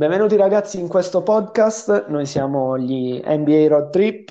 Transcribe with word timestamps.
Benvenuti 0.00 0.34
ragazzi 0.36 0.80
in 0.80 0.88
questo 0.88 1.22
podcast, 1.22 2.06
noi 2.06 2.24
siamo 2.24 2.78
gli 2.78 3.20
NBA 3.22 3.68
Road 3.68 3.90
Trip, 3.90 4.30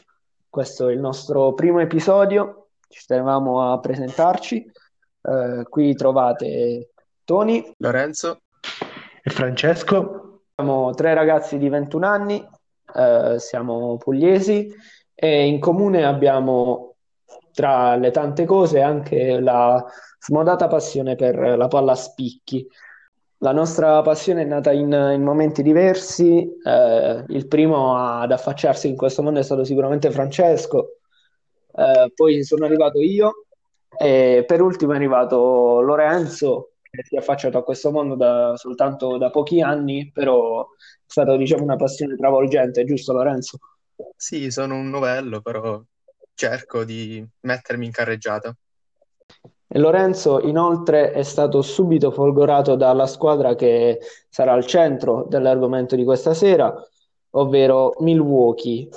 questo 0.49 0.87
è 0.87 0.93
il 0.93 0.99
nostro 0.99 1.53
primo 1.53 1.79
episodio, 1.79 2.69
ci 2.87 3.05
tenevamo 3.05 3.71
a 3.71 3.79
presentarci, 3.79 4.65
eh, 5.21 5.63
qui 5.69 5.93
trovate 5.93 6.89
Tony, 7.23 7.71
Lorenzo. 7.77 8.41
E 9.21 9.29
Francesco. 9.29 10.39
Siamo 10.55 10.95
tre 10.95 11.13
ragazzi 11.13 11.59
di 11.59 11.69
21 11.69 12.07
anni, 12.07 12.43
eh, 12.95 13.35
siamo 13.37 13.97
pugliesi. 13.97 14.73
E 15.13 15.45
in 15.45 15.59
comune 15.59 16.03
abbiamo 16.03 16.95
tra 17.53 17.95
le 17.95 18.09
tante 18.09 18.45
cose 18.45 18.81
anche 18.81 19.39
la 19.39 19.85
smodata 20.17 20.67
passione 20.67 21.15
per 21.15 21.37
la 21.37 21.67
palla 21.67 21.91
a 21.91 21.95
spicchi. 21.95 22.67
La 23.41 23.53
nostra 23.53 24.01
passione 24.01 24.41
è 24.41 24.45
nata 24.45 24.71
in, 24.71 24.91
in 24.91 25.23
momenti 25.23 25.63
diversi. 25.63 26.45
Eh, 26.61 27.23
il 27.27 27.47
primo 27.47 27.95
ad 27.95 28.31
affacciarsi 28.31 28.89
in 28.89 28.97
questo 28.97 29.23
mondo 29.23 29.39
è 29.39 29.43
stato 29.43 29.63
sicuramente 29.63 30.11
Francesco, 30.11 30.97
eh, 31.73 32.11
poi 32.13 32.43
sono 32.43 32.65
arrivato 32.65 32.99
io 32.99 33.45
e 33.97 34.43
per 34.45 34.61
ultimo 34.61 34.91
è 34.91 34.95
arrivato 34.95 35.79
Lorenzo, 35.81 36.71
che 36.81 37.03
si 37.05 37.15
è 37.15 37.19
affacciato 37.19 37.57
a 37.57 37.63
questo 37.63 37.91
mondo 37.91 38.15
da, 38.15 38.55
soltanto 38.57 39.17
da 39.17 39.29
pochi 39.29 39.61
anni, 39.61 40.11
però 40.13 40.63
è 40.63 40.65
stata 41.05 41.37
diciamo, 41.37 41.63
una 41.63 41.75
passione 41.77 42.15
travolgente, 42.15 42.83
giusto 42.83 43.13
Lorenzo? 43.13 43.57
Sì, 44.15 44.51
sono 44.51 44.75
un 44.75 44.89
novello, 44.89 45.41
però 45.41 45.81
cerco 46.33 46.83
di 46.83 47.25
mettermi 47.41 47.85
in 47.85 47.91
carreggiata. 47.91 48.53
Lorenzo 49.77 50.39
inoltre 50.39 51.11
è 51.11 51.21
stato 51.21 51.61
subito 51.61 52.09
folgorato 52.09 52.75
dalla 52.75 53.05
squadra 53.05 53.53
che 53.53 53.99
sarà 54.27 54.53
al 54.53 54.65
centro 54.65 55.25
dell'argomento 55.29 55.95
di 55.95 56.03
questa 56.03 56.33
sera, 56.33 56.73
ovvero 57.31 57.93
Milwaukee. 57.99 58.89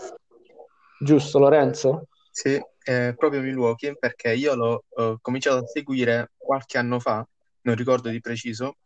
Giusto 0.99 1.39
Lorenzo? 1.39 2.07
Sì, 2.31 2.59
è 2.83 3.15
proprio 3.19 3.43
Milwaukee 3.43 3.97
perché 3.99 4.33
io 4.33 4.55
l'ho 4.55 4.85
uh, 4.89 5.19
cominciato 5.21 5.59
a 5.59 5.67
seguire 5.67 6.31
qualche 6.39 6.79
anno 6.79 6.99
fa, 6.99 7.27
non 7.63 7.75
ricordo 7.75 8.09
di 8.09 8.21
preciso, 8.21 8.77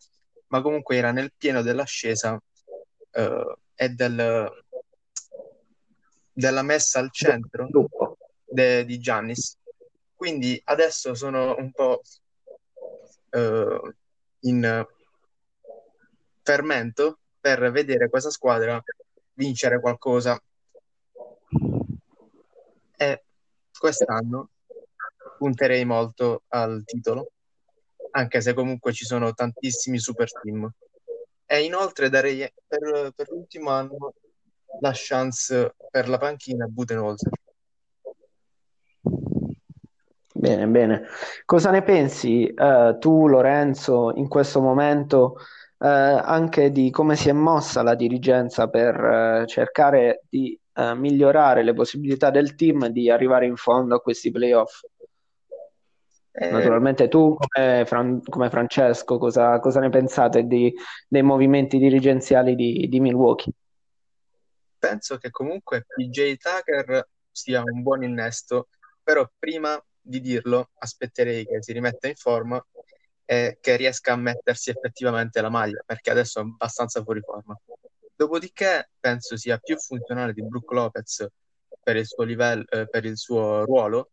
ma 0.48 0.60
comunque 0.62 0.96
era 0.96 1.12
nel 1.12 1.32
pieno 1.36 1.62
dell'ascesa 1.62 2.32
uh, 2.32 3.56
e 3.76 3.88
del, 3.90 4.50
della 6.32 6.62
messa 6.62 6.98
al 6.98 7.12
centro 7.12 7.68
de, 8.44 8.84
di 8.84 8.98
Giannis 8.98 9.56
quindi 10.26 10.60
adesso 10.64 11.14
sono 11.14 11.54
un 11.56 11.70
po' 11.70 12.02
uh, 13.30 13.94
in 14.40 14.84
fermento 16.42 17.20
per 17.38 17.70
vedere 17.70 18.08
questa 18.08 18.30
squadra 18.30 18.82
vincere 19.34 19.78
qualcosa. 19.78 20.36
E 22.96 23.24
quest'anno 23.78 24.50
punterei 25.38 25.84
molto 25.84 26.42
al 26.48 26.82
titolo, 26.84 27.30
anche 28.10 28.40
se 28.40 28.52
comunque 28.52 28.92
ci 28.92 29.04
sono 29.04 29.32
tantissimi 29.32 30.00
super 30.00 30.28
team. 30.40 30.68
E 31.46 31.62
inoltre 31.62 32.10
darei 32.10 32.52
per, 32.66 33.12
per 33.14 33.30
l'ultimo 33.30 33.70
anno 33.70 34.14
la 34.80 34.90
chance 34.92 35.76
per 35.88 36.08
la 36.08 36.18
panchina 36.18 36.64
a 36.64 36.68
Budenholzer. 36.68 37.30
Bene, 40.46 40.68
bene. 40.68 41.06
Cosa 41.44 41.72
ne 41.72 41.82
pensi 41.82 42.46
eh, 42.46 42.96
tu, 43.00 43.26
Lorenzo, 43.26 44.12
in 44.14 44.28
questo 44.28 44.60
momento 44.60 45.38
eh, 45.78 45.88
anche 45.88 46.70
di 46.70 46.90
come 46.90 47.16
si 47.16 47.28
è 47.28 47.32
mossa 47.32 47.82
la 47.82 47.96
dirigenza 47.96 48.68
per 48.68 48.94
eh, 48.94 49.46
cercare 49.48 50.22
di 50.28 50.56
eh, 50.72 50.94
migliorare 50.94 51.64
le 51.64 51.74
possibilità 51.74 52.30
del 52.30 52.54
team 52.54 52.86
di 52.86 53.10
arrivare 53.10 53.46
in 53.46 53.56
fondo 53.56 53.96
a 53.96 54.00
questi 54.00 54.30
playoff? 54.30 54.82
Eh, 56.30 56.50
Naturalmente 56.50 57.08
tu, 57.08 57.36
come, 57.36 57.84
Fran- 57.84 58.22
come 58.22 58.48
Francesco, 58.48 59.18
cosa, 59.18 59.58
cosa, 59.58 59.80
ne 59.80 59.90
pensate 59.90 60.44
di, 60.44 60.72
dei 61.08 61.22
movimenti 61.22 61.78
dirigenziali 61.78 62.54
di, 62.54 62.86
di 62.88 63.00
Milwaukee? 63.00 63.52
Penso 64.78 65.16
che 65.16 65.30
comunque 65.30 65.86
PJ 65.88 66.36
Tucker 66.36 67.08
sia 67.32 67.62
un 67.64 67.82
buon 67.82 68.04
innesto, 68.04 68.68
però 69.02 69.28
prima 69.36 69.82
di 70.06 70.20
dirlo, 70.20 70.70
aspetterei 70.78 71.44
che 71.44 71.62
si 71.62 71.72
rimetta 71.72 72.08
in 72.08 72.14
forma 72.14 72.64
e 73.24 73.58
che 73.60 73.76
riesca 73.76 74.12
a 74.12 74.16
mettersi 74.16 74.70
effettivamente 74.70 75.40
la 75.40 75.50
maglia, 75.50 75.82
perché 75.84 76.10
adesso 76.10 76.40
è 76.40 76.42
abbastanza 76.42 77.02
fuori 77.02 77.20
forma. 77.20 77.58
Dopodiché 78.14 78.90
penso 78.98 79.36
sia 79.36 79.58
più 79.58 79.76
funzionale 79.76 80.32
di 80.32 80.42
Brook 80.42 80.70
Lopez 80.72 81.26
per 81.82 81.96
il 81.96 82.06
suo 82.06 82.24
livello, 82.24 82.64
eh, 82.68 82.88
per 82.88 83.04
il 83.04 83.16
suo 83.18 83.64
ruolo 83.64 84.10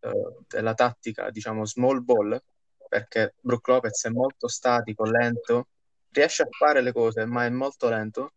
eh, 0.00 0.10
della 0.48 0.74
tattica, 0.74 1.30
diciamo 1.30 1.64
small 1.64 2.02
ball, 2.02 2.40
perché 2.88 3.34
Brook 3.40 3.68
Lopez 3.68 4.04
è 4.04 4.10
molto 4.10 4.48
statico, 4.48 5.04
lento, 5.04 5.68
riesce 6.10 6.42
a 6.42 6.48
fare 6.50 6.80
le 6.80 6.92
cose, 6.92 7.24
ma 7.26 7.44
è 7.44 7.50
molto 7.50 7.88
lento. 7.88 8.32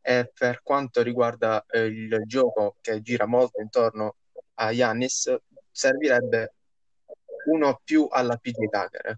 E 0.00 0.30
per 0.32 0.62
quanto 0.62 1.02
riguarda 1.02 1.64
eh, 1.68 1.84
il 1.84 2.22
gioco 2.24 2.76
che 2.80 3.02
gira 3.02 3.26
molto 3.26 3.60
intorno 3.60 4.16
a 4.54 4.70
Yannis, 4.72 5.36
servirebbe 5.78 6.54
uno 7.46 7.80
più 7.84 8.08
alla 8.10 8.36
PJ 8.36 8.68
Tucker. 8.68 9.14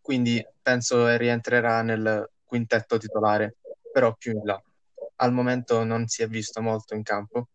Quindi 0.00 0.44
penso 0.62 1.06
che 1.06 1.16
rientrerà 1.16 1.82
nel 1.82 2.30
quintetto 2.44 2.98
titolare, 2.98 3.56
però 3.92 4.14
più 4.14 4.32
in 4.32 4.42
là. 4.44 4.62
Al 5.16 5.32
momento 5.32 5.82
non 5.82 6.06
si 6.06 6.22
è 6.22 6.28
visto 6.28 6.60
molto 6.60 6.94
in 6.94 7.02
campo. 7.02 7.48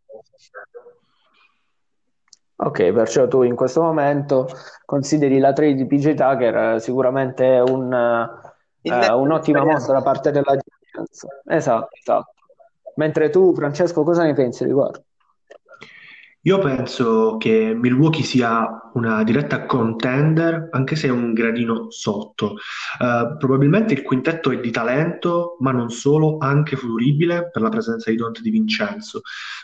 Ok, 2.58 2.92
perciò 2.92 3.30
tu 3.30 3.44
in 3.44 3.56
questo 3.56 3.82
momento 3.82 4.50
consideri 4.84 5.40
la 5.40 5.54
trade 5.54 5.76
di 5.76 5.86
PJ 5.86 6.16
Tucker 6.16 6.56
eh, 6.56 6.80
sicuramente 6.82 7.46
un, 7.66 7.94
uh, 7.94 9.18
un'ottima 9.18 9.64
mossa 9.64 9.94
da 9.94 10.02
parte 10.02 10.32
della 10.32 10.58
dirigenza. 10.58 11.28
Esatto, 11.46 11.96
esatto. 11.96 12.34
Mentre 12.96 13.30
tu, 13.30 13.54
Francesco, 13.56 14.04
cosa 14.04 14.24
ne 14.24 14.34
pensi 14.34 14.66
riguardo? 14.66 15.06
Io 16.50 16.58
penso 16.58 17.38
che 17.38 17.76
Milwaukee 17.76 18.24
sia 18.24 18.68
una 18.94 19.24
diretta 19.24 19.68
contender, 19.68 20.70
anche 20.72 20.96
se 20.96 21.06
è 21.06 21.12
un 21.12 21.32
gradino 21.32 21.92
sotto. 21.92 22.56
Uh, 22.98 23.38
probabilmente 23.38 23.94
il 23.94 24.02
quintetto 24.02 24.50
è 24.50 24.60
di 24.60 24.72
talento, 24.72 25.58
ma 25.60 25.72
non 25.72 25.92
solo, 25.92 26.38
anche 26.40 26.76
futuribile 26.76 27.52
per 27.52 27.62
la 27.62 27.70
presenza 27.70 28.10
di 28.10 28.16
Dante 28.18 28.42
Di 28.42 28.50
Vincenzo. 28.50 29.22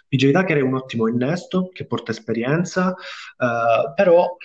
PJ 0.07 0.29
Tucker 0.29 0.57
è 0.57 0.62
un 0.62 0.75
ottimo 0.75 1.07
innesto 1.07 1.72
che 1.73 1.88
porta 1.88 2.12
esperienza, 2.12 2.90
uh, 2.90 3.94
però 3.96 4.35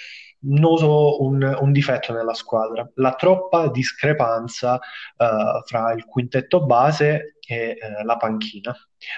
noto 0.44 1.22
un, 1.22 1.58
un, 1.60 1.72
difetto 1.72 2.14
nella 2.14 2.32
squadra, 2.32 2.90
la 2.94 3.14
troppa 3.16 3.68
discrepanza 3.68 4.76
uh, 4.76 5.62
fra 5.66 5.92
il 5.92 6.06
quintetto 6.06 6.64
base 6.64 7.36
e 7.46 7.76
la 8.02 8.16
panchina. 8.16 8.74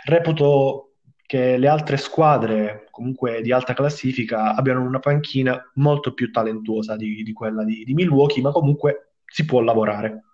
Reputo 0.06 0.91
che 1.32 1.56
le 1.56 1.66
altre 1.66 1.96
squadre, 1.96 2.88
comunque 2.90 3.40
di 3.40 3.52
alta 3.52 3.72
classifica, 3.72 4.54
abbiano 4.54 4.82
una 4.82 4.98
panchina 4.98 5.70
molto 5.76 6.12
più 6.12 6.30
talentuosa 6.30 6.94
di, 6.94 7.22
di 7.22 7.32
quella 7.32 7.64
di, 7.64 7.84
di, 7.84 7.94
Milwaukee, 7.94 8.42
ma 8.42 8.50
comunque 8.50 9.14
si 9.24 9.46
può 9.46 9.62
lavorare. 9.62 10.24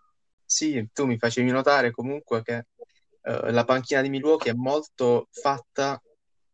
Sì, 0.45 0.89
tu 0.93 1.07
mi 1.07 1.17
facevi 1.17 1.53
notare 1.53 1.93
comunque 1.93 2.43
che 2.43 2.67
uh, 3.23 3.51
la 3.51 3.63
panchina 3.63 4.01
di 4.01 4.09
Milwaukee 4.09 4.51
è 4.51 4.57
molto 4.57 5.29
fatta 5.31 6.03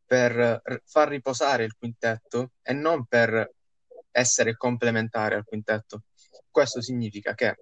per 0.05 0.83
far 0.85 1.09
riposare 1.09 1.65
il 1.65 1.75
quintetto 1.75 2.51
e 2.61 2.75
non 2.75 3.07
per 3.07 3.51
essere 4.11 4.59
complementare 4.59 5.37
al 5.37 5.45
quintetto. 5.45 6.03
Questo 6.51 6.83
significa 6.83 7.33
che 7.33 7.57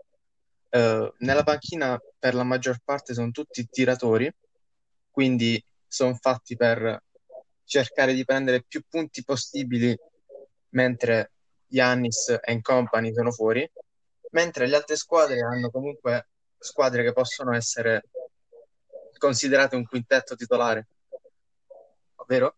uh, 0.70 1.14
nella 1.18 1.44
panchina 1.44 1.96
per 2.18 2.34
la 2.34 2.42
maggior 2.42 2.78
parte 2.82 3.14
sono 3.14 3.30
tutti 3.30 3.68
tiratori, 3.70 4.28
quindi 5.12 5.64
sono 5.92 6.14
fatti 6.14 6.56
per 6.56 7.02
cercare 7.64 8.14
di 8.14 8.24
prendere 8.24 8.64
più 8.66 8.82
punti 8.88 9.22
possibili 9.24 9.96
mentre 10.70 11.32
Yannis 11.68 12.38
e 12.42 12.60
company 12.62 13.12
sono 13.12 13.30
fuori, 13.30 13.70
mentre 14.30 14.66
le 14.66 14.76
altre 14.76 14.96
squadre 14.96 15.40
hanno 15.40 15.70
comunque 15.70 16.28
squadre 16.58 17.02
che 17.02 17.12
possono 17.12 17.54
essere 17.54 18.04
considerate 19.18 19.76
un 19.76 19.86
quintetto 19.86 20.34
titolare, 20.34 20.86
vero? 22.26 22.54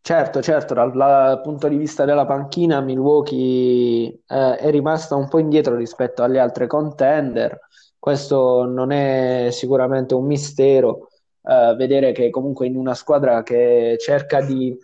Certo, 0.00 0.42
certo, 0.42 0.74
dal, 0.74 0.92
dal 0.92 1.40
punto 1.40 1.66
di 1.68 1.76
vista 1.76 2.04
della 2.04 2.26
panchina 2.26 2.82
Milwaukee 2.82 4.20
eh, 4.26 4.56
è 4.56 4.70
rimasta 4.70 5.14
un 5.14 5.28
po' 5.28 5.38
indietro 5.38 5.74
rispetto 5.74 6.22
alle 6.22 6.38
altre 6.38 6.66
contender, 6.66 7.58
questo 7.98 8.66
non 8.66 8.92
è 8.92 9.48
sicuramente 9.50 10.12
un 10.14 10.26
mistero, 10.26 11.08
uh, 11.44 11.76
vedere 11.76 12.12
che 12.12 12.30
comunque 12.30 12.66
in 12.66 12.76
una 12.76 12.94
squadra 12.94 13.42
che 13.42 13.96
cerca 14.00 14.40
di 14.40 14.76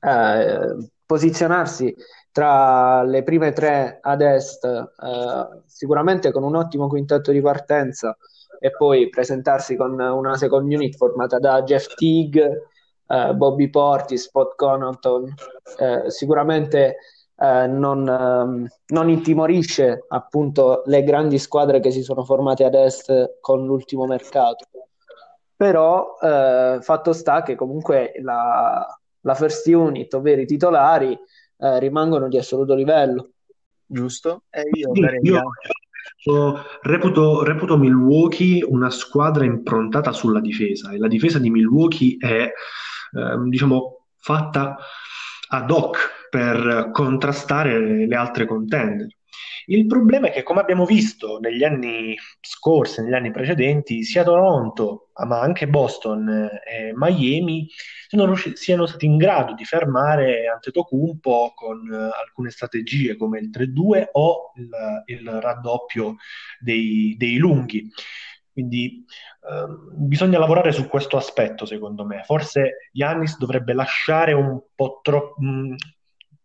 uh, 0.00 0.88
posizionarsi 1.04 1.94
tra 2.30 3.02
le 3.02 3.22
prime 3.22 3.52
tre 3.52 3.98
ad 4.00 4.20
est, 4.20 4.64
uh, 4.64 5.62
sicuramente 5.66 6.32
con 6.32 6.42
un 6.42 6.56
ottimo 6.56 6.88
quintetto 6.88 7.30
di 7.32 7.40
partenza 7.40 8.16
e 8.58 8.70
poi 8.70 9.08
presentarsi 9.08 9.76
con 9.76 9.98
una 9.98 10.36
second 10.36 10.72
unit 10.72 10.96
formata 10.96 11.38
da 11.38 11.62
Jeff 11.62 11.94
Teague, 11.94 12.68
Bobby 13.34 13.68
Porti, 13.68 14.16
Spot 14.16 14.54
Connaughton, 14.56 15.34
sicuramente 16.06 16.96
eh, 17.36 17.66
non, 17.66 18.08
ehm, 18.08 18.66
non, 18.86 19.08
intimorisce 19.10 20.04
appunto 20.08 20.82
le 20.86 21.02
grandi 21.02 21.38
squadre 21.38 21.80
che 21.80 21.90
si 21.90 22.02
sono 22.02 22.24
formate 22.24 22.64
ad 22.64 22.74
est 22.74 23.38
con 23.40 23.66
l'ultimo 23.66 24.06
mercato. 24.06 24.66
Però 25.56 26.16
eh, 26.20 26.78
fatto 26.80 27.12
sta 27.12 27.42
che 27.42 27.54
comunque 27.54 28.12
la, 28.22 28.86
la 29.20 29.34
first 29.34 29.66
unit, 29.68 30.12
ovvero 30.14 30.40
i 30.40 30.46
titolari, 30.46 31.12
eh, 31.12 31.78
rimangono 31.78 32.28
di 32.28 32.38
assoluto 32.38 32.74
livello. 32.74 33.30
Giusto? 33.86 34.44
E 34.50 34.62
io, 34.72 34.92
io 35.22 35.42
reputo, 36.82 37.42
reputo, 37.44 37.76
Milwaukee 37.76 38.62
una 38.62 38.90
squadra 38.90 39.44
improntata 39.44 40.12
sulla 40.12 40.40
difesa 40.40 40.90
e 40.90 40.98
la 40.98 41.08
difesa 41.08 41.38
di 41.38 41.50
Milwaukee 41.50 42.16
è 42.18 42.50
ehm, 43.12 43.48
diciamo 43.48 44.06
fatta 44.16 44.76
ad 45.48 45.70
hoc 45.70 46.28
per 46.30 46.90
contrastare 46.92 48.06
le 48.06 48.16
altre 48.16 48.46
contender. 48.46 49.06
Il 49.66 49.86
problema 49.86 50.28
è 50.28 50.32
che, 50.32 50.42
come 50.42 50.60
abbiamo 50.60 50.84
visto 50.84 51.38
negli 51.38 51.64
anni 51.64 52.16
scorsi, 52.40 53.02
negli 53.02 53.14
anni 53.14 53.30
precedenti, 53.30 54.02
sia 54.02 54.22
Toronto, 54.22 55.10
ma 55.26 55.40
anche 55.40 55.68
Boston 55.68 56.28
e 56.28 56.92
Miami 56.94 57.68
siano, 58.08 58.34
siano 58.36 58.86
stati 58.86 59.06
in 59.06 59.16
grado 59.16 59.54
di 59.54 59.64
fermare 59.64 60.46
Antetokounmpo 60.48 61.52
con 61.54 61.88
uh, 61.88 62.10
alcune 62.20 62.50
strategie 62.50 63.16
come 63.16 63.38
il 63.38 63.50
3-2 63.50 64.08
o 64.12 64.52
il, 64.56 64.70
il 65.06 65.30
raddoppio 65.30 66.16
dei, 66.60 67.14
dei 67.16 67.36
lunghi. 67.36 67.90
Quindi 68.54 69.04
eh, 69.50 69.66
bisogna 69.96 70.38
lavorare 70.38 70.70
su 70.70 70.86
questo 70.86 71.16
aspetto, 71.16 71.66
secondo 71.66 72.06
me. 72.06 72.22
Forse 72.24 72.88
Yannis 72.92 73.36
dovrebbe 73.36 73.72
lasciare 73.72 74.32
un 74.32 74.60
po' 74.74 75.00
troppo. 75.02 75.34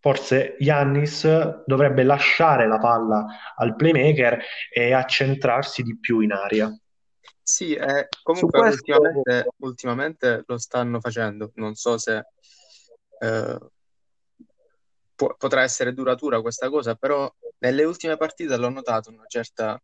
Forse 0.02 0.56
Yannis 0.60 1.64
dovrebbe 1.66 2.04
lasciare 2.04 2.68
la 2.68 2.78
palla 2.80 3.26
al 3.56 3.76
playmaker 3.76 4.42
e 4.72 4.94
accentrarsi 4.94 5.84
di 5.84 5.98
più 6.00 6.22
in 6.22 6.32
aria. 6.32 6.74
Sì, 7.42 7.74
eh, 7.74 8.08
comunque 8.24 8.60
questo... 8.60 8.94
ultimamente, 8.94 9.50
ultimamente, 9.58 10.44
lo 10.46 10.58
stanno 10.58 11.00
facendo. 11.02 11.52
Non 11.56 11.76
so 11.76 11.98
se 11.98 12.28
eh, 13.20 13.58
può, 15.16 15.36
potrà 15.36 15.64
essere 15.64 15.94
duratura 15.94 16.42
questa 16.42 16.70
cosa, 16.70 16.96
però 16.96 17.30
nelle 17.58 17.84
ultime 17.84 18.16
partite 18.16 18.56
l'ho 18.56 18.70
notato 18.70 19.10
una 19.10 19.26
certa 19.28 19.82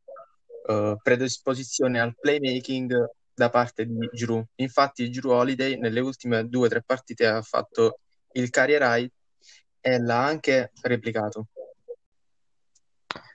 uh, 0.68 0.96
predisposizione 1.04 2.00
al 2.00 2.16
playmaking 2.18 3.10
da 3.34 3.50
parte 3.50 3.86
di 3.86 4.10
Drew. 4.14 4.42
Infatti, 4.56 5.10
Drew 5.10 5.32
Holiday 5.32 5.78
nelle 5.78 6.00
ultime 6.00 6.48
due 6.48 6.68
o 6.68 6.70
tre 6.70 6.84
partite 6.86 7.26
ha 7.26 7.42
fatto 7.42 8.00
il 8.34 8.50
carrier 8.50 8.82
high 8.82 9.12
e 9.86 10.00
l'ha 10.00 10.26
anche 10.26 10.72
replicato. 10.82 11.46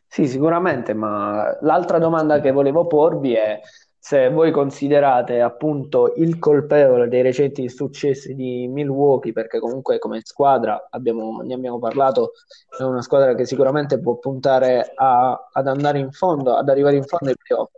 Sì, 0.05 0.26
sicuramente, 0.26 0.93
ma 0.94 1.56
l'altra 1.61 1.99
domanda 1.99 2.41
che 2.41 2.50
volevo 2.50 2.88
porvi 2.88 3.35
è 3.35 3.61
se 3.97 4.31
voi 4.31 4.50
considerate 4.50 5.41
appunto 5.41 6.14
il 6.17 6.41
colpevole 6.41 7.06
dei 7.06 7.23
recenti 7.23 7.69
successi 7.69 8.35
di 8.35 8.67
Milwaukee, 8.67 9.32
perché 9.32 9.61
comunque 9.61 10.00
come 10.00 10.23
squadra 10.25 10.88
abbiamo, 10.91 11.41
ne 11.43 11.55
abbiamo 11.55 11.79
parlato, 11.79 12.32
è 12.76 12.82
una 12.82 13.03
squadra 13.03 13.37
che 13.37 13.46
sicuramente 13.46 14.00
può 14.00 14.17
puntare 14.17 14.91
a, 14.93 15.50
ad 15.53 15.69
andare 15.69 16.00
in 16.00 16.11
fondo, 16.11 16.56
ad 16.56 16.69
arrivare 16.69 16.96
in 16.96 17.05
fondo 17.05 17.29
ai 17.29 17.37
playoff. 17.37 17.70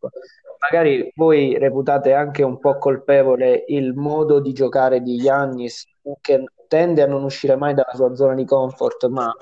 Magari 0.71 1.13
voi 1.17 1.59
reputate 1.59 2.13
anche 2.13 2.43
un 2.45 2.59
po' 2.59 2.79
colpevole 2.79 3.65
il 3.67 3.95
modo 3.95 4.41
di 4.41 4.53
giocare 4.53 5.03
di 5.03 5.17
Giannis, 5.17 5.87
che 6.21 6.45
tende 6.69 7.03
a 7.03 7.07
non 7.07 7.25
uscire 7.25 7.57
mai 7.57 7.75
dalla 7.75 7.95
sua 7.95 8.15
zona 8.15 8.35
di 8.35 8.45
comfort, 8.45 9.09
ma 9.09 9.35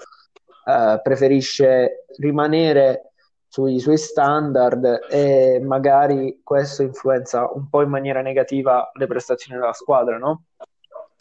eh, 0.64 1.00
preferisce 1.02 2.06
rimanere 2.18 3.12
sui 3.50 3.80
suoi 3.80 3.98
standard 3.98 5.08
e 5.10 5.60
magari 5.60 6.40
questo 6.42 6.82
influenza 6.82 7.50
un 7.52 7.68
po' 7.68 7.82
in 7.82 7.88
maniera 7.90 8.22
negativa 8.22 8.90
le 8.94 9.06
prestazioni 9.06 9.58
della 9.58 9.72
squadra, 9.72 10.16
no? 10.18 10.44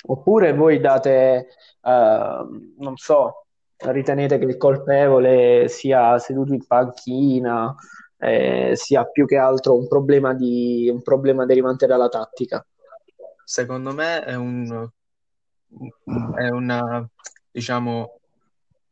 Oppure 0.06 0.54
voi 0.54 0.80
date, 0.80 1.48
uh, 1.82 2.74
non 2.78 2.96
so, 2.96 3.46
ritenete 3.78 4.38
che 4.38 4.46
il 4.46 4.58
colpevole 4.58 5.68
sia 5.68 6.18
seduto 6.20 6.54
in 6.54 6.66
panchina, 6.66 7.76
eh, 8.20 8.74
sia 8.76 9.06
più 9.06 9.26
che 9.26 9.38
altro 9.38 9.78
un 9.78 9.88
problema, 9.88 10.34
di, 10.34 10.90
un 10.92 11.02
problema 11.02 11.46
derivante 11.46 11.88
dalla 11.88 12.10
tattica? 12.10 12.66
Secondo 13.44 13.94
me 13.94 14.24
è, 14.24 14.36
un, 14.36 14.90
è 16.36 16.50
una, 16.50 17.10
diciamo, 17.50 18.20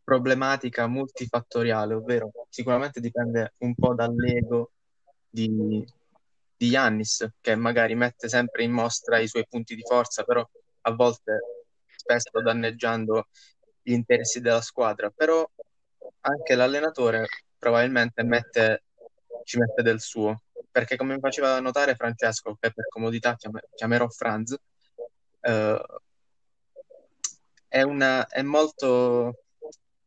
problematica 0.03 0.87
multifattoriale, 0.87 1.93
ovvero 1.93 2.31
sicuramente 2.49 3.01
dipende 3.01 3.53
un 3.59 3.75
po' 3.75 3.93
dall'ego 3.93 4.71
di, 5.29 5.85
di 6.55 6.67
Yannis, 6.67 7.29
che 7.41 7.55
magari 7.55 7.93
mette 7.93 8.29
sempre 8.29 8.63
in 8.63 8.71
mostra 8.71 9.19
i 9.19 9.27
suoi 9.27 9.45
punti 9.47 9.75
di 9.75 9.83
forza, 9.85 10.23
però 10.23 10.47
a 10.81 10.95
volte 10.95 11.39
spesso 11.95 12.41
danneggiando 12.41 13.27
gli 13.81 13.91
interessi 13.91 14.39
della 14.39 14.61
squadra. 14.61 15.09
Però 15.09 15.45
anche 16.21 16.55
l'allenatore 16.55 17.25
probabilmente 17.57 18.23
mette, 18.23 18.83
ci 19.47 19.57
mette 19.57 19.81
del 19.81 20.01
suo, 20.01 20.41
perché 20.69 20.97
come 20.97 21.17
faceva 21.19 21.57
notare 21.61 21.95
Francesco, 21.95 22.57
che 22.59 22.73
per 22.73 22.89
comodità 22.89 23.37
chiamerò 23.73 24.09
Franz, 24.09 24.53
eh, 25.39 25.85
è, 27.69 27.81
una, 27.81 28.27
è 28.27 28.41
molto 28.41 29.45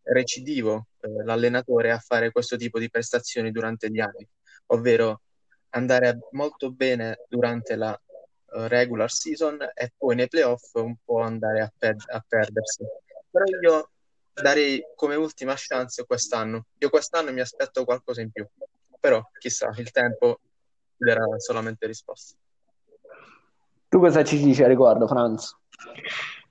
recidivo 0.03 0.89
eh, 1.01 1.25
l'allenatore 1.25 1.91
a 1.91 1.99
fare 1.99 2.31
questo 2.33 2.57
tipo 2.59 2.79
di 2.79 2.91
prestazioni 2.91 3.51
durante 3.51 3.91
gli 3.91 4.01
anni, 4.01 4.29
ovvero 4.67 5.23
andare 5.71 6.19
molto 6.33 6.71
bene 6.71 7.25
durante 7.27 7.77
la 7.77 7.93
uh, 7.93 8.67
regular 8.67 9.11
season 9.11 9.59
e 9.73 9.93
poi 9.97 10.17
nei 10.17 10.29
playoff 10.29 10.75
un 10.75 10.97
po' 11.03 11.21
andare 11.21 11.63
a, 11.63 11.73
per- 11.79 12.05
a 12.09 12.23
perdersi. 12.29 12.85
Però 13.31 13.45
io 13.63 13.91
darei 14.35 14.85
come 14.95 15.15
ultima 15.15 15.55
chance 15.57 16.05
quest'anno. 16.05 16.67
Io 16.79 16.91
quest'anno 16.91 17.33
mi 17.33 17.41
aspetto 17.41 17.85
qualcosa 17.85 18.21
in 18.21 18.31
più, 18.31 18.47
però 19.01 19.23
chissà, 19.39 19.73
il 19.77 19.91
tempo 19.91 20.41
darà 20.97 21.25
solamente 21.39 21.87
risposte. 21.87 22.37
Tu 23.89 23.99
cosa 23.99 24.23
ci 24.23 24.39
dici 24.39 24.63
a 24.63 24.69
riguardo, 24.69 25.09
Franz? 25.09 25.57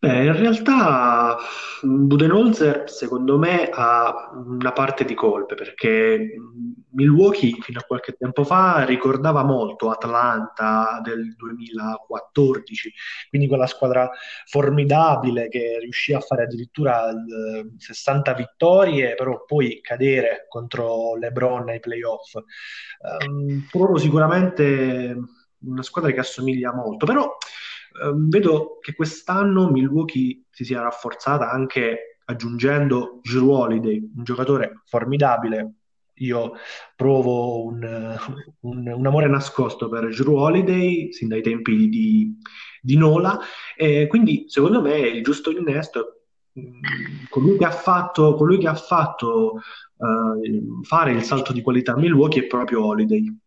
Beh, 0.01 0.23
in 0.23 0.37
realtà 0.37 1.37
Budenholzer 1.81 2.89
secondo 2.89 3.37
me 3.37 3.67
ha 3.69 4.31
una 4.33 4.71
parte 4.71 5.03
di 5.03 5.13
colpe 5.13 5.55
perché 5.55 6.35
Milwaukee 6.91 7.57
fino 7.59 7.79
a 7.79 7.83
qualche 7.83 8.13
tempo 8.13 8.45
fa 8.45 8.85
ricordava 8.85 9.43
molto 9.43 9.89
Atlanta 9.89 11.01
del 11.03 11.35
2014, 11.35 12.93
quindi 13.27 13.49
quella 13.49 13.67
squadra 13.67 14.09
formidabile 14.45 15.49
che 15.49 15.79
riuscì 15.81 16.13
a 16.13 16.21
fare 16.21 16.43
addirittura 16.43 17.11
60 17.77 18.33
vittorie, 18.35 19.15
però 19.15 19.43
poi 19.45 19.81
cadere 19.81 20.45
contro 20.47 21.17
LeBron 21.17 21.67
ai 21.67 21.81
playoff. 21.81 22.35
Um, 23.25 23.67
loro 23.73 23.97
sicuramente 23.97 25.13
una 25.61 25.83
squadra 25.83 26.11
che 26.11 26.21
assomiglia 26.21 26.73
molto, 26.73 27.05
però 27.05 27.27
Ehm, 27.27 27.48
vedo 28.15 28.77
che 28.81 28.93
quest'anno 28.93 29.69
Milwaukee 29.69 30.43
si 30.49 30.65
sia 30.65 30.81
rafforzata 30.81 31.49
anche 31.49 32.19
aggiungendo 32.25 33.19
Drew 33.23 33.49
Holiday, 33.49 34.11
un 34.15 34.23
giocatore 34.23 34.81
formidabile. 34.85 35.73
Io 36.19 36.51
provo 36.95 37.63
un, 37.63 38.17
un, 38.61 38.87
un 38.87 39.05
amore 39.05 39.27
nascosto 39.27 39.87
per 39.87 40.09
Drew 40.09 40.35
Holiday 40.35 41.13
sin 41.13 41.29
dai 41.29 41.41
tempi 41.41 41.87
di, 41.87 42.37
di 42.81 42.97
Nola, 42.97 43.39
e 43.75 44.05
quindi 44.07 44.45
secondo 44.47 44.81
me 44.81 44.99
il 44.99 45.23
giusto 45.23 45.49
innesto 45.49 46.23
mm, 46.59 47.25
colui 47.29 47.57
che 47.57 47.65
ha 47.65 47.71
fatto, 47.71 48.35
che 48.35 48.67
ha 48.67 48.75
fatto 48.75 49.61
uh, 49.95 50.83
fare 50.83 51.11
il 51.13 51.23
salto 51.23 51.53
di 51.53 51.61
qualità 51.61 51.93
a 51.93 51.97
Milwaukee 51.97 52.43
è 52.43 52.47
proprio 52.47 52.85
Holiday. 52.85 53.37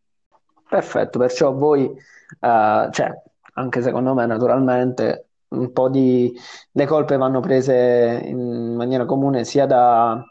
Perfetto, 0.66 1.18
perciò 1.18 1.52
voi, 1.52 1.82
uh, 1.84 2.90
cioè, 2.90 3.12
anche 3.54 3.82
secondo 3.82 4.14
me 4.14 4.26
naturalmente 4.26 5.28
un 5.48 5.72
po' 5.72 5.88
di 5.88 6.32
le 6.72 6.86
colpe 6.86 7.16
vanno 7.16 7.40
prese 7.40 8.22
in 8.24 8.74
maniera 8.74 9.04
comune 9.04 9.44
sia 9.44 9.66
da 9.66 10.24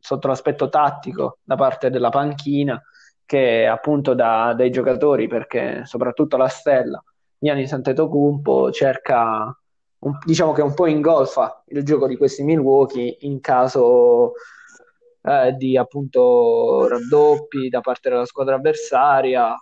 sotto 0.00 0.28
l'aspetto 0.28 0.68
tattico 0.68 1.38
da 1.42 1.54
parte 1.54 1.90
della 1.90 2.10
panchina 2.10 2.82
che 3.24 3.66
appunto 3.66 4.14
da, 4.14 4.52
dai 4.56 4.70
giocatori 4.70 5.28
perché 5.28 5.82
soprattutto 5.84 6.36
la 6.36 6.48
stella 6.48 7.02
Gianni 7.38 7.66
Santetocumpo 7.66 8.70
cerca 8.72 9.56
un, 10.00 10.18
diciamo 10.24 10.52
che 10.52 10.62
un 10.62 10.74
po' 10.74 10.86
ingolfa 10.86 11.62
il 11.68 11.84
gioco 11.84 12.06
di 12.06 12.16
questi 12.16 12.42
Milwaukee 12.42 13.18
in 13.20 13.40
caso 13.40 14.32
eh, 15.22 15.52
di 15.52 15.76
appunto 15.76 16.88
raddoppi 16.88 17.68
da 17.68 17.80
parte 17.80 18.10
della 18.10 18.24
squadra 18.24 18.56
avversaria. 18.56 19.54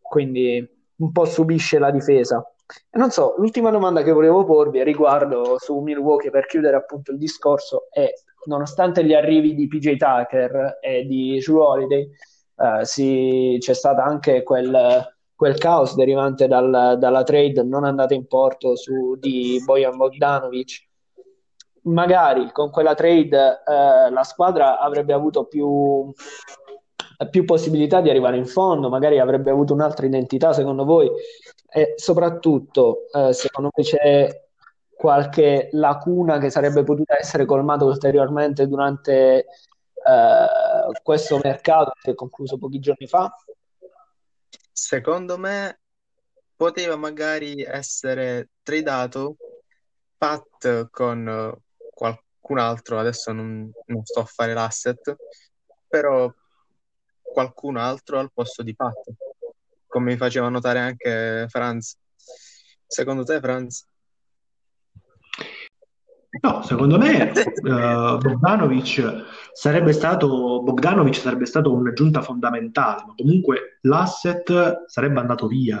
Quindi 0.00 0.68
un 0.96 1.12
po' 1.12 1.24
subisce 1.24 1.78
la 1.78 1.90
difesa. 1.90 2.44
E 2.90 2.98
non 2.98 3.10
so, 3.10 3.34
l'ultima 3.38 3.70
domanda 3.70 4.02
che 4.02 4.12
volevo 4.12 4.44
porvi 4.44 4.82
riguardo 4.82 5.56
su 5.58 5.78
Milwaukee 5.80 6.30
per 6.30 6.46
chiudere 6.46 6.76
appunto 6.76 7.12
il 7.12 7.18
discorso 7.18 7.88
è 7.90 8.10
nonostante 8.46 9.04
gli 9.04 9.14
arrivi 9.14 9.54
di 9.54 9.68
PJ 9.68 9.96
Tucker 9.96 10.78
e 10.80 11.04
di 11.04 11.38
Drew 11.44 11.58
Holiday, 11.58 12.08
eh, 12.56 12.84
si, 12.84 13.56
c'è 13.58 13.74
stato 13.74 14.00
anche 14.00 14.42
quel, 14.42 15.14
quel 15.34 15.58
caos 15.58 15.94
derivante 15.94 16.46
dal, 16.46 16.96
dalla 16.98 17.22
trade 17.22 17.62
non 17.62 17.84
andata 17.84 18.14
in 18.14 18.26
porto 18.26 18.76
su, 18.76 19.16
di 19.18 19.60
Bojan 19.64 19.96
Bogdanovic. 19.96 20.88
Magari 21.82 22.50
con 22.50 22.70
quella 22.70 22.94
trade 22.94 23.62
eh, 23.66 24.10
la 24.10 24.22
squadra 24.22 24.78
avrebbe 24.78 25.12
avuto 25.12 25.44
più, 25.44 26.10
più 27.30 27.44
possibilità 27.44 28.00
di 28.00 28.10
arrivare 28.10 28.36
in 28.36 28.46
fondo, 28.46 28.88
magari 28.88 29.18
avrebbe 29.18 29.50
avuto 29.50 29.72
un'altra 29.72 30.06
identità 30.06 30.52
secondo 30.52 30.84
voi 30.84 31.10
e 31.70 31.94
soprattutto 31.96 33.06
eh, 33.12 33.32
secondo 33.32 33.70
me 33.74 33.84
c'è 33.84 34.42
qualche 34.96 35.68
lacuna 35.72 36.38
che 36.38 36.50
sarebbe 36.50 36.84
potuta 36.84 37.18
essere 37.18 37.44
colmata 37.44 37.84
ulteriormente 37.84 38.66
durante 38.66 39.44
eh, 39.44 39.46
questo 41.02 41.40
mercato 41.42 41.92
che 42.00 42.12
è 42.12 42.14
concluso 42.14 42.58
pochi 42.58 42.78
giorni 42.78 43.06
fa? 43.06 43.34
Secondo 44.72 45.38
me 45.38 45.80
poteva 46.56 46.96
magari 46.96 47.62
essere 47.62 48.50
tradato 48.62 49.36
Pat 50.16 50.88
con 50.90 51.54
qualcun 51.92 52.58
altro, 52.58 52.98
adesso 52.98 53.32
non, 53.32 53.70
non 53.86 54.04
sto 54.04 54.20
a 54.20 54.24
fare 54.24 54.54
l'asset, 54.54 55.16
però 55.86 56.32
qualcun 57.34 57.76
altro 57.76 58.20
al 58.20 58.30
posto 58.32 58.62
di 58.62 58.76
Pat, 58.76 58.94
come 59.88 60.12
mi 60.12 60.16
faceva 60.16 60.48
notare 60.48 60.78
anche 60.78 61.46
Franz. 61.48 61.98
Secondo 62.86 63.24
te, 63.24 63.40
Franz? 63.40 63.88
No, 66.40 66.62
secondo 66.62 66.98
me 66.98 67.30
uh, 67.30 68.18
Bogdanovic 68.18 69.24
sarebbe 69.52 69.92
stato, 69.92 70.62
Bogdanovic 70.62 71.14
sarebbe 71.14 71.46
stato 71.46 71.72
un'aggiunta 71.72 72.22
fondamentale, 72.22 73.04
ma 73.06 73.14
comunque 73.16 73.78
l'asset 73.82 74.84
sarebbe 74.86 75.20
andato 75.20 75.46
via. 75.46 75.80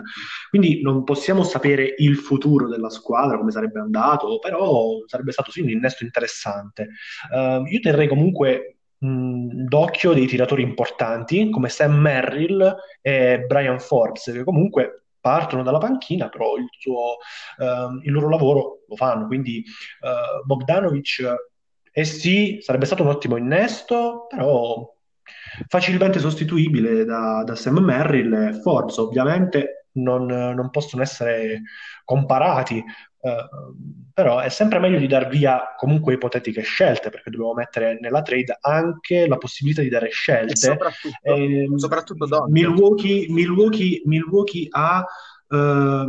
Quindi 0.50 0.80
non 0.80 1.02
possiamo 1.02 1.42
sapere 1.42 1.94
il 1.98 2.16
futuro 2.16 2.68
della 2.68 2.90
squadra, 2.90 3.36
come 3.36 3.50
sarebbe 3.50 3.80
andato, 3.80 4.38
però 4.38 4.98
sarebbe 5.06 5.32
stato 5.32 5.50
sì 5.50 5.60
un 5.60 5.70
innesto 5.70 6.04
interessante. 6.04 6.90
Uh, 7.32 7.64
io 7.66 7.80
terrei 7.80 8.06
comunque 8.06 8.73
d'occhio 9.04 10.12
dei 10.12 10.26
tiratori 10.26 10.62
importanti 10.62 11.50
come 11.50 11.68
Sam 11.68 11.94
Merrill 11.94 12.74
e 13.02 13.44
Brian 13.46 13.78
Forbes, 13.78 14.30
che 14.32 14.44
comunque 14.44 15.04
partono 15.20 15.62
dalla 15.62 15.78
panchina, 15.78 16.28
però 16.28 16.56
il, 16.56 16.66
suo, 16.78 17.16
uh, 17.58 18.00
il 18.02 18.12
loro 18.12 18.28
lavoro 18.28 18.80
lo 18.86 18.96
fanno. 18.96 19.26
Quindi 19.26 19.64
uh, 20.00 20.44
Bogdanovic, 20.44 21.34
eh 21.92 22.04
sì, 22.04 22.58
sarebbe 22.60 22.86
stato 22.86 23.02
un 23.02 23.08
ottimo 23.08 23.36
innesto, 23.36 24.26
però 24.28 24.90
facilmente 25.68 26.18
sostituibile 26.18 27.04
da, 27.04 27.42
da 27.44 27.54
Sam 27.54 27.78
Merrill 27.78 28.32
e 28.32 28.60
Forza. 28.60 29.02
Ovviamente 29.02 29.88
non, 29.92 30.26
non 30.26 30.70
possono 30.70 31.02
essere 31.02 31.62
comparati, 32.04 32.84
Uh, 33.24 34.12
però 34.12 34.38
è 34.40 34.50
sempre 34.50 34.78
meglio 34.78 34.98
di 34.98 35.06
dar 35.06 35.28
via 35.28 35.74
comunque 35.78 36.12
ipotetiche 36.12 36.60
scelte 36.60 37.08
perché 37.08 37.30
dobbiamo 37.30 37.54
mettere 37.54 37.96
nella 37.98 38.20
trade 38.20 38.58
anche 38.60 39.26
la 39.26 39.38
possibilità 39.38 39.80
di 39.80 39.88
dare 39.88 40.10
scelte. 40.10 40.52
E 40.52 40.56
soprattutto, 40.56 41.18
eh, 41.22 41.66
soprattutto 41.76 42.46
Milwaukee, 42.48 43.26
Milwaukee, 43.30 44.02
Milwaukee, 44.04 44.68
ha, 44.70 45.02
uh, 45.48 45.56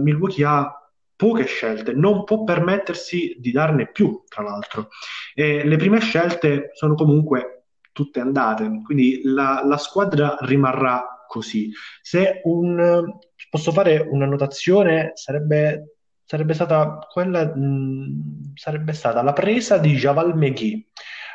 Milwaukee 0.02 0.44
ha 0.44 0.92
poche 1.16 1.46
scelte, 1.46 1.94
non 1.94 2.26
può 2.26 2.44
permettersi 2.44 3.38
di 3.40 3.52
darne 3.52 3.90
più, 3.90 4.24
tra 4.28 4.44
l'altro. 4.44 4.90
E 5.34 5.66
le 5.66 5.78
prime 5.78 6.02
scelte 6.02 6.72
sono 6.74 6.96
comunque 6.96 7.68
tutte 7.94 8.20
andate, 8.20 8.82
quindi 8.84 9.22
la, 9.24 9.64
la 9.64 9.78
squadra 9.78 10.36
rimarrà 10.42 11.26
così. 11.28 11.72
Se 12.02 12.42
un, 12.44 13.18
posso 13.50 13.72
fare 13.72 13.98
un'annotazione, 13.98 15.12
sarebbe 15.14 15.95
sarebbe 16.26 16.54
stata 16.54 17.00
quella, 17.10 17.46
mh, 17.46 18.54
sarebbe 18.56 18.94
stata 18.94 19.22
la 19.22 19.34
presa 19.34 19.78
di 19.78 19.96
Javal 19.96 20.36
McGee. 20.36 20.88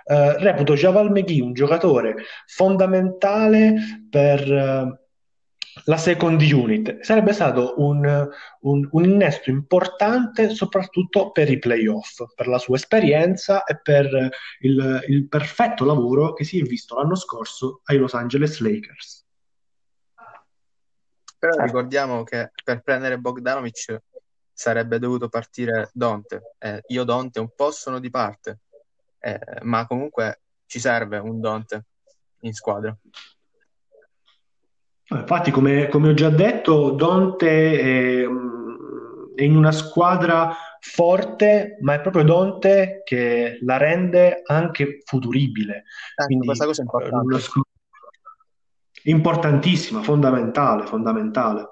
Uh, 0.02 0.34
reputo 0.38 0.74
Javal 0.74 1.10
McGee 1.10 1.42
un 1.42 1.52
giocatore 1.52 2.16
fondamentale 2.46 3.74
per 4.10 4.50
uh, 4.50 4.98
la 5.84 5.96
second 5.96 6.40
unit. 6.40 7.00
Sarebbe 7.00 7.32
stato 7.32 7.74
un, 7.76 8.28
un, 8.60 8.88
un, 8.90 9.04
innesto 9.04 9.50
importante 9.50 10.48
soprattutto 10.48 11.30
per 11.30 11.48
i 11.48 11.58
playoff, 11.58 12.24
per 12.34 12.48
la 12.48 12.58
sua 12.58 12.76
esperienza 12.76 13.62
e 13.64 13.80
per 13.80 14.30
il, 14.60 15.04
il 15.06 15.28
perfetto 15.28 15.84
lavoro 15.84 16.32
che 16.32 16.44
si 16.44 16.58
è 16.58 16.62
visto 16.62 16.96
l'anno 16.96 17.14
scorso 17.14 17.82
ai 17.84 17.98
Los 17.98 18.14
Angeles 18.14 18.58
Lakers. 18.60 19.26
Però 21.38 21.62
ricordiamo 21.62 22.22
che 22.24 22.50
per 22.62 22.82
prendere 22.82 23.16
Bogdanovic 23.16 24.02
sarebbe 24.60 24.98
dovuto 24.98 25.30
partire 25.30 25.88
Donte. 25.94 26.56
Eh, 26.58 26.82
io 26.88 27.04
Donte 27.04 27.40
un 27.40 27.48
po' 27.56 27.70
sono 27.70 27.98
di 27.98 28.10
parte, 28.10 28.58
eh, 29.18 29.40
ma 29.62 29.86
comunque 29.86 30.42
ci 30.66 30.78
serve 30.78 31.16
un 31.16 31.40
Donte 31.40 31.86
in 32.40 32.52
squadra. 32.52 32.94
Infatti, 35.12 35.50
come, 35.50 35.88
come 35.88 36.10
ho 36.10 36.14
già 36.14 36.28
detto, 36.28 36.90
Donte 36.90 37.80
è, 37.80 38.26
è, 39.36 39.42
in 39.42 39.56
una 39.56 39.72
squadra 39.72 40.54
forte, 40.78 41.78
ma 41.80 41.94
è 41.94 42.02
proprio 42.02 42.24
Donte 42.24 43.00
che 43.02 43.60
la 43.62 43.78
rende 43.78 44.42
anche 44.44 45.00
futuribile. 45.06 45.84
Ecco, 46.14 46.26
Quindi, 46.26 46.44
questa 46.44 46.66
cosa 46.66 46.82
è 46.82 46.84
importante. 46.84 47.38
Importantissima, 49.04 50.02
fondamentale, 50.02 50.84
fondamentale. 50.84 51.70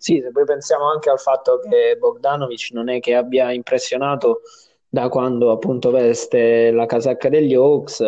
Sì, 0.00 0.18
se 0.22 0.30
poi 0.30 0.44
pensiamo 0.44 0.90
anche 0.90 1.10
al 1.10 1.18
fatto 1.18 1.58
che 1.58 1.94
Bogdanovic 1.98 2.70
non 2.72 2.88
è 2.88 3.00
che 3.00 3.14
abbia 3.14 3.52
impressionato 3.52 4.40
da 4.88 5.10
quando 5.10 5.50
appunto 5.50 5.90
veste 5.90 6.70
la 6.70 6.86
casacca 6.86 7.28
degli 7.28 7.52
Hawks, 7.52 8.02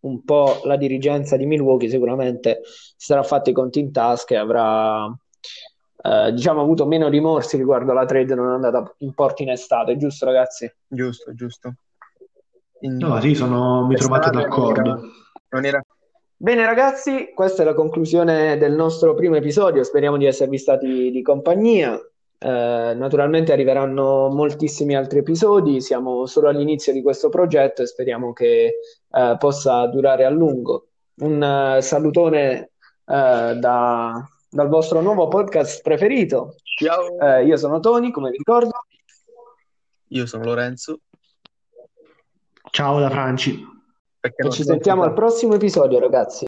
un 0.00 0.24
po' 0.24 0.60
la 0.64 0.76
dirigenza 0.76 1.36
di 1.36 1.44
Milwaukee 1.44 1.90
sicuramente 1.90 2.62
si 2.64 2.94
sarà 2.96 3.22
fatto 3.22 3.50
i 3.50 3.52
conti 3.52 3.78
in 3.78 3.92
tasca 3.92 4.32
e 4.32 4.38
avrà 4.38 5.04
eh, 5.04 6.32
diciamo 6.32 6.62
avuto 6.62 6.86
meno 6.86 7.08
rimorsi 7.08 7.58
riguardo 7.58 7.90
alla 7.90 8.06
trade 8.06 8.34
non 8.34 8.48
andata 8.48 8.94
in 9.00 9.12
porto 9.12 9.42
in 9.42 9.50
estate, 9.50 9.98
giusto 9.98 10.24
ragazzi? 10.24 10.74
Giusto, 10.86 11.34
giusto. 11.34 11.74
In... 12.80 12.96
No, 12.96 13.20
sì, 13.20 13.34
sono, 13.34 13.86
mi 13.86 13.96
trovate 13.96 14.30
d'accordo. 14.30 14.80
Non 14.80 14.96
era, 14.96 15.10
non 15.50 15.64
era 15.66 15.84
Bene 16.36 16.66
ragazzi, 16.66 17.30
questa 17.32 17.62
è 17.62 17.64
la 17.64 17.74
conclusione 17.74 18.58
del 18.58 18.72
nostro 18.72 19.14
primo 19.14 19.36
episodio, 19.36 19.82
speriamo 19.84 20.16
di 20.16 20.26
esservi 20.26 20.58
stati 20.58 21.10
di 21.10 21.22
compagnia. 21.22 21.98
Eh, 22.36 22.92
naturalmente 22.94 23.52
arriveranno 23.52 24.28
moltissimi 24.28 24.94
altri 24.94 25.20
episodi, 25.20 25.80
siamo 25.80 26.26
solo 26.26 26.48
all'inizio 26.48 26.92
di 26.92 27.00
questo 27.00 27.28
progetto 27.28 27.82
e 27.82 27.86
speriamo 27.86 28.32
che 28.32 28.80
eh, 29.10 29.36
possa 29.38 29.86
durare 29.86 30.24
a 30.24 30.30
lungo. 30.30 30.88
Un 31.16 31.40
uh, 31.40 31.80
salutone 31.80 32.72
uh, 33.04 33.56
da, 33.56 34.28
dal 34.50 34.68
vostro 34.68 35.00
nuovo 35.00 35.28
podcast 35.28 35.80
preferito. 35.80 36.56
Ciao. 36.64 37.18
Eh, 37.20 37.44
io 37.44 37.56
sono 37.56 37.78
Tony, 37.78 38.10
come 38.10 38.30
vi 38.30 38.38
ricordo. 38.38 38.72
Io 40.08 40.26
sono 40.26 40.44
Lorenzo. 40.44 40.98
Ciao 42.70 42.98
da 42.98 43.08
Franci. 43.08 43.73
E 44.24 44.48
ci 44.48 44.62
sentiamo 44.62 45.02
al 45.02 45.12
prossimo 45.12 45.54
episodio, 45.54 45.98
ragazzi. 45.98 46.42